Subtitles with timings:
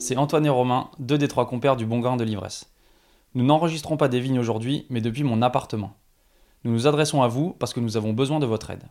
[0.00, 2.72] c'est Antoine et Romain, deux des trois compères du Bon Grain de l'Ivresse.
[3.34, 5.92] Nous n'enregistrons pas des vignes aujourd'hui, mais depuis mon appartement.
[6.64, 8.88] Nous nous adressons à vous parce que nous avons besoin de votre aide.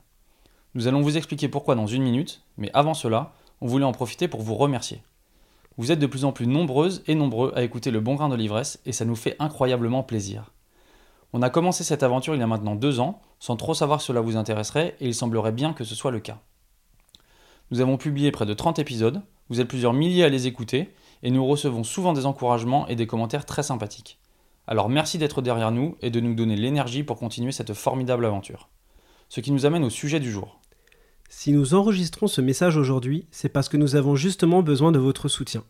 [0.76, 4.28] Nous allons vous expliquer pourquoi dans une minute, mais avant cela, on voulait en profiter
[4.28, 5.02] pour vous remercier.
[5.78, 8.36] Vous êtes de plus en plus nombreuses et nombreux à écouter le Bon Grain de
[8.36, 10.52] l'Ivresse et ça nous fait incroyablement plaisir.
[11.34, 14.08] On a commencé cette aventure il y a maintenant deux ans, sans trop savoir si
[14.08, 16.38] cela vous intéresserait, et il semblerait bien que ce soit le cas.
[17.72, 21.32] Nous avons publié près de 30 épisodes, vous êtes plusieurs milliers à les écouter, et
[21.32, 24.20] nous recevons souvent des encouragements et des commentaires très sympathiques.
[24.68, 28.70] Alors merci d'être derrière nous et de nous donner l'énergie pour continuer cette formidable aventure.
[29.28, 30.60] Ce qui nous amène au sujet du jour.
[31.30, 35.28] Si nous enregistrons ce message aujourd'hui, c'est parce que nous avons justement besoin de votre
[35.28, 35.64] soutien.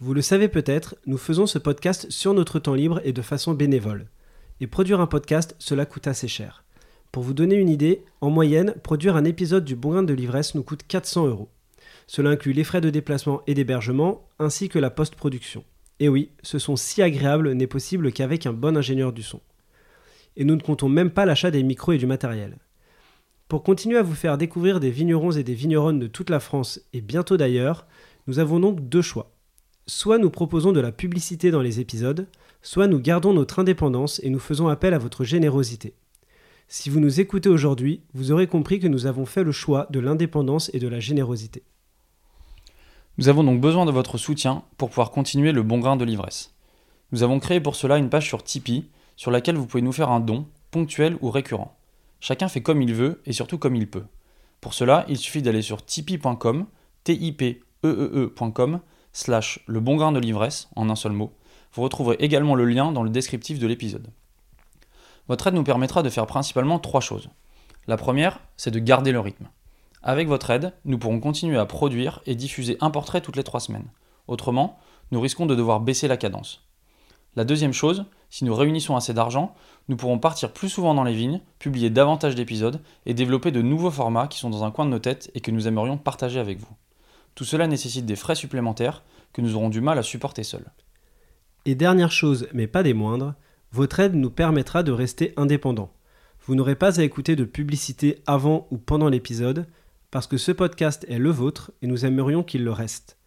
[0.00, 3.54] Vous le savez peut-être, nous faisons ce podcast sur notre temps libre et de façon
[3.54, 4.08] bénévole.
[4.60, 6.64] Et produire un podcast, cela coûte assez cher.
[7.12, 10.54] Pour vous donner une idée, en moyenne, produire un épisode du Bon Grain de l'ivresse
[10.54, 11.48] nous coûte 400 euros.
[12.08, 15.62] Cela inclut les frais de déplacement et d'hébergement, ainsi que la post-production.
[16.00, 19.42] Et oui, ce son si agréable n'est possible qu'avec un bon ingénieur du son.
[20.34, 22.56] Et nous ne comptons même pas l'achat des micros et du matériel.
[23.46, 26.80] Pour continuer à vous faire découvrir des vignerons et des vigneronnes de toute la France
[26.94, 27.86] et bientôt d'ailleurs,
[28.26, 29.30] nous avons donc deux choix.
[29.86, 32.26] Soit nous proposons de la publicité dans les épisodes,
[32.62, 35.92] soit nous gardons notre indépendance et nous faisons appel à votre générosité.
[36.68, 40.00] Si vous nous écoutez aujourd'hui, vous aurez compris que nous avons fait le choix de
[40.00, 41.64] l'indépendance et de la générosité.
[43.18, 46.54] Nous avons donc besoin de votre soutien pour pouvoir continuer le bon grain de l'ivresse.
[47.10, 50.10] Nous avons créé pour cela une page sur Tipeee sur laquelle vous pouvez nous faire
[50.10, 51.76] un don, ponctuel ou récurrent.
[52.20, 54.04] Chacun fait comme il veut et surtout comme il peut.
[54.60, 56.66] Pour cela, il suffit d'aller sur tipeee.com,
[57.02, 58.80] t i p e e ecom
[59.12, 61.32] slash le bon grain de l'ivresse en un seul mot.
[61.72, 64.12] Vous retrouverez également le lien dans le descriptif de l'épisode.
[65.26, 67.30] Votre aide nous permettra de faire principalement trois choses.
[67.88, 69.48] La première, c'est de garder le rythme.
[70.08, 73.60] Avec votre aide, nous pourrons continuer à produire et diffuser un portrait toutes les trois
[73.60, 73.90] semaines.
[74.26, 74.78] Autrement,
[75.10, 76.66] nous risquons de devoir baisser la cadence.
[77.36, 79.54] La deuxième chose, si nous réunissons assez d'argent,
[79.88, 83.90] nous pourrons partir plus souvent dans les vignes, publier davantage d'épisodes et développer de nouveaux
[83.90, 86.58] formats qui sont dans un coin de nos têtes et que nous aimerions partager avec
[86.58, 86.74] vous.
[87.34, 89.02] Tout cela nécessite des frais supplémentaires
[89.34, 90.72] que nous aurons du mal à supporter seuls.
[91.66, 93.34] Et dernière chose, mais pas des moindres,
[93.72, 95.92] votre aide nous permettra de rester indépendants.
[96.46, 99.66] Vous n'aurez pas à écouter de publicité avant ou pendant l'épisode,
[100.10, 103.18] parce que ce podcast est le vôtre et nous aimerions qu'il le reste.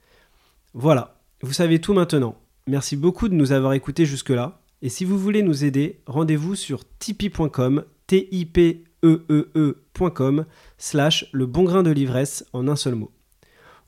[0.73, 2.37] Voilà, vous savez tout maintenant.
[2.67, 4.61] Merci beaucoup de nous avoir écoutés jusque-là.
[4.81, 10.45] Et si vous voulez nous aider, rendez-vous sur tipeee.com, t i p e e e.com,
[10.77, 13.11] slash le bon grain de l'ivresse en un seul mot.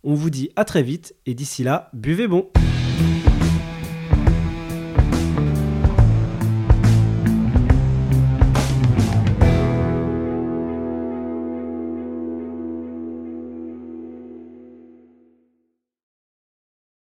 [0.03, 2.49] On vous dit à très vite et d'ici là, buvez bon!